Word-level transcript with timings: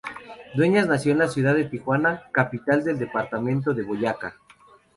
Dueñas 0.55 0.87
nació 0.87 1.11
en 1.11 1.19
la 1.19 1.27
ciudad 1.27 1.53
de 1.53 1.65
Tunja, 1.65 2.23
capital 2.31 2.83
del 2.83 2.97
departamento 2.97 3.71
de 3.75 3.83
Boyacá. 3.83 4.35